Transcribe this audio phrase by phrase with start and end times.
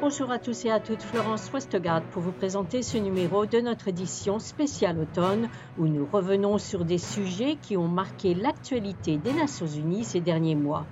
[0.00, 3.88] Bonjour à tous et à toutes, Florence Westgard pour vous présenter ce numéro de notre
[3.88, 5.48] édition spéciale automne
[5.78, 10.56] où nous revenons sur des sujets qui ont marqué l'actualité des Nations Unies ces derniers
[10.56, 10.86] mois.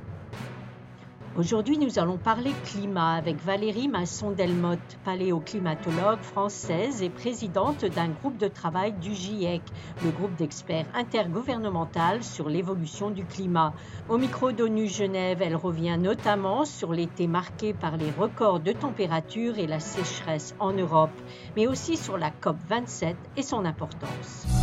[1.38, 8.48] Aujourd'hui, nous allons parler climat avec Valérie Masson-Delmotte, paléoclimatologue française et présidente d'un groupe de
[8.48, 9.62] travail du GIEC,
[10.04, 13.72] le groupe d'experts intergouvernemental sur l'évolution du climat.
[14.10, 19.58] Au micro d'ONU Genève, elle revient notamment sur l'été marqué par les records de température
[19.58, 21.18] et la sécheresse en Europe,
[21.56, 24.61] mais aussi sur la COP 27 et son importance.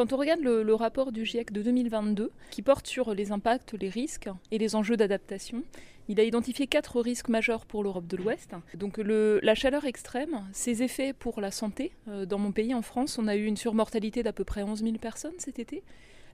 [0.00, 3.90] Quand on regarde le, rapport du GIEC de 2022, qui porte sur les impacts, les
[3.90, 5.62] risques et les enjeux d'adaptation,
[6.08, 8.54] il a identifié quatre risques majeurs pour l'Europe de l'Ouest.
[8.72, 11.92] Donc la chaleur extrême, ses effets pour la santé.
[12.08, 14.82] Euh, dans mon pays, en France, on a eu une surmortalité d'à peu près 11
[14.82, 15.82] 000 personnes cet été.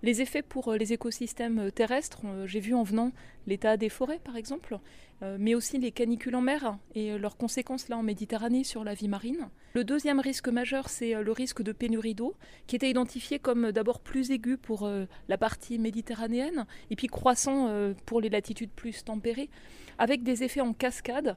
[0.05, 3.11] Les effets pour euh, les écosystèmes euh, terrestres, j'ai vu en venant
[3.49, 4.79] l'état des forêts par exemple,
[5.23, 9.09] mais aussi les canicules en mer et leurs conséquences là en Méditerranée sur la vie
[9.09, 9.49] marine.
[9.75, 12.35] Le deuxième risque majeur, c'est le risque de pénurie d'eau,
[12.67, 14.89] qui était identifié comme d'abord plus aigu pour
[15.29, 17.71] la partie méditerranéenne et puis croissant
[18.07, 19.51] pour les latitudes plus tempérées,
[19.99, 21.37] avec des effets en cascade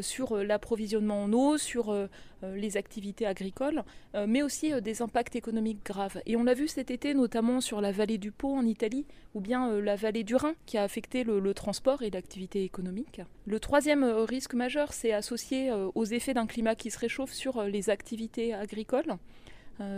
[0.00, 1.94] sur l'approvisionnement en eau, sur
[2.42, 3.84] les activités agricoles,
[4.26, 6.20] mais aussi des impacts économiques graves.
[6.26, 9.40] Et on l'a vu cet été notamment sur la vallée du Pô en Italie ou
[9.40, 13.15] bien euh, la vallée du Rhin qui a affecté le, transport et l'activité économique.
[13.46, 17.32] Le troisième euh, risque majeur, c'est associé euh, aux effets d'un climat qui se réchauffe
[17.32, 19.16] sur les activités agricoles.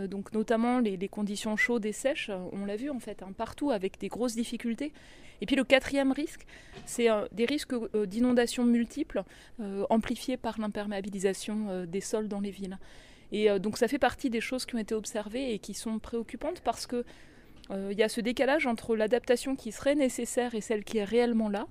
[0.07, 3.97] donc notamment les, conditions chaudes et sèches, on l'a vu en fait hein, partout avec
[3.99, 4.91] des grosses difficultés.
[5.41, 6.45] Et puis le quatrième risque,
[6.85, 9.23] c'est des risques d'inondations multiples
[9.89, 12.77] amplifiés par l'imperméabilisation des sols dans les villes.
[13.31, 16.59] Et donc ça fait partie des choses qui ont été observées et qui sont préoccupantes
[16.59, 17.05] parce que
[17.71, 21.03] euh, il y a ce décalage entre l'adaptation qui serait nécessaire et celle qui est
[21.03, 21.67] réellement là.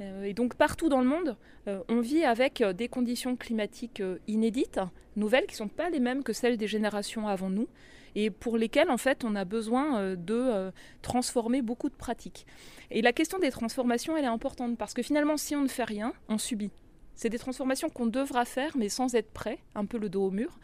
[0.00, 1.36] Euh, et donc partout dans le monde,
[1.68, 4.80] euh, on vit avec des conditions climatiques inédites,
[5.16, 7.68] nouvelles, qui ne sont pas les mêmes que celles des générations avant nous,
[8.14, 12.46] et pour lesquelles en fait on a besoin de transformer beaucoup de pratiques.
[12.90, 15.84] Et la question des transformations, elle est importante, parce que finalement si on ne fait
[15.84, 16.70] rien, on subit.
[17.14, 20.30] C'est des transformations qu'on devra faire, mais sans être prêt, un peu le dos au
[20.30, 20.58] mur.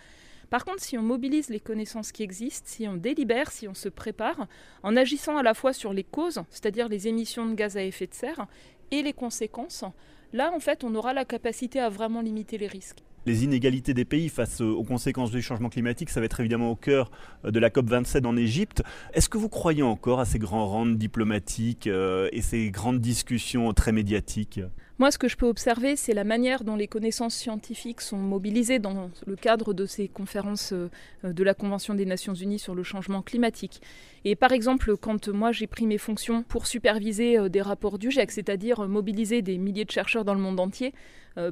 [0.50, 3.88] Par contre, si on mobilise les connaissances qui existent, si on délibère, si on se
[3.88, 4.46] prépare,
[4.82, 8.06] en agissant à la fois sur les causes, c'est-à-dire les émissions de gaz à effet
[8.06, 8.46] de serre,
[8.90, 9.84] et les conséquences,
[10.32, 14.06] là, en fait, on aura la capacité à vraiment limiter les risques les inégalités des
[14.06, 17.10] pays face aux conséquences du changement climatique, ça va être évidemment au cœur
[17.44, 18.82] de la COP27 en Égypte.
[19.12, 23.72] Est-ce que vous croyez encore à ces grands rangs diplomatiques euh, et ces grandes discussions
[23.74, 24.60] très médiatiques?
[24.98, 28.80] Moi, ce que je peux observer, c'est la manière dont les connaissances scientifiques sont mobilisées
[28.80, 30.88] dans le cadre de ces conférences euh,
[31.22, 33.80] de la Convention des Nations Unies sur le changement climatique.
[34.24, 38.10] Et par exemple, quand moi j'ai pris mes fonctions pour superviser euh, des rapports du
[38.10, 40.92] GIEC, c'est-à-dire euh, mobiliser des milliers de chercheurs dans le monde entier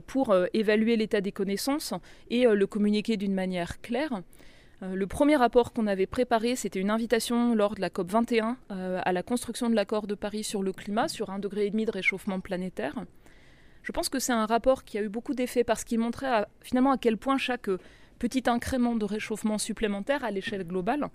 [0.08, 1.94] pour évaluer l'état des connaissances
[2.28, 4.22] et le communiquer d'une manière claire,
[4.82, 9.12] le premier rapport qu'on avait préparé, c'était une invitation lors de la COP 21 à
[9.12, 11.92] la construction de l'accord de Paris sur le climat, sur un degré et demi de
[11.92, 12.96] réchauffement planétaire.
[13.86, 16.91] Je pense que c'est un rapport qui a eu beaucoup d'effets parce qu'il montrait finalement
[16.91, 17.78] à quel point chaque euh,
[18.19, 21.06] petit incrément de réchauffement supplémentaire à l'échelle globale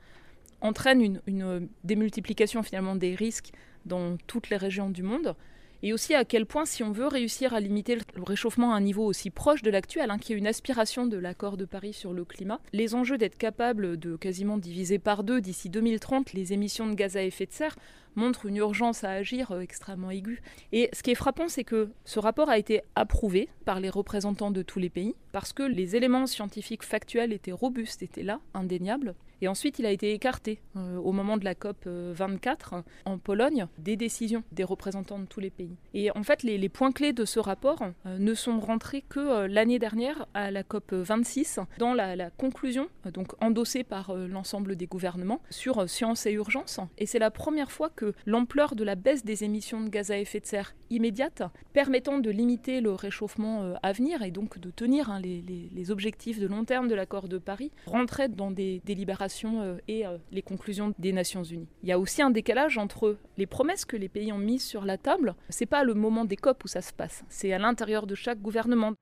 [0.61, 3.51] entraîne une, une, démultiplication finalement des risques
[3.85, 5.35] dans toutes les régions du monde
[5.83, 8.81] et aussi à quel point, si on veut réussir à limiter le réchauffement à un
[8.81, 12.13] niveau aussi proche de l'actuel, hein, qui est une aspiration de l'accord de Paris sur
[12.13, 16.87] le climat, les enjeux d'être capable de quasiment diviser par deux d'ici 2030 les émissions
[16.87, 17.75] de gaz à effet de serre
[18.15, 20.41] montrent une urgence à agir euh, extrêmement aiguë.
[20.71, 24.51] Et ce qui est frappant, c'est que ce rapport a été approuvé par les représentants
[24.51, 29.15] de tous les pays, parce que les éléments scientifiques factuels étaient robustes, étaient là, indéniables,
[29.41, 33.17] et ensuite, il a été écarté euh, au moment de la COP 24 euh, en
[33.17, 35.75] Pologne des décisions des représentants de tous les pays.
[35.95, 40.27] Et en fait, les, points clés de ce rapport ne sont rentrés que l'année dernière
[40.33, 45.89] à la COP 26 dans la, la conclusion, donc endossée par l'ensemble des gouvernements, sur
[45.89, 46.79] science et urgence.
[46.97, 50.17] Et c'est la première fois que l'ampleur de la baisse des émissions de gaz à
[50.17, 55.11] effet de serre immédiate, permettant de limiter le réchauffement à venir et donc de tenir
[55.11, 59.61] hein, les, les objectifs de long terme de l'accord de Paris, rentrait dans des délibérations
[59.61, 61.67] euh, et euh, les conclusions des Nations Unies.
[61.83, 64.85] Il y a aussi un décalage entre les promesses que les pays ont mises sur
[64.85, 65.35] la table.
[65.49, 68.41] C'est pas le moment des COP où ça se passe, c'est à l'intérieur de chaque
[68.41, 68.93] gouvernement.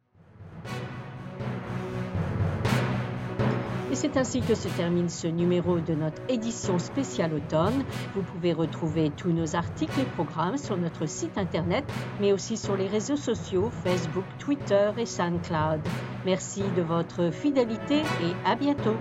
[3.92, 7.84] Et c'est ainsi que se termine ce numéro de notre édition spéciale automne.
[8.14, 11.84] Vous pouvez retrouver tous nos articles et programmes sur notre site internet,
[12.22, 15.82] mais aussi sur les réseaux sociaux Facebook, Twitter et SoundCloud.
[16.26, 18.96] Merci de votre fidélité et à bientôt.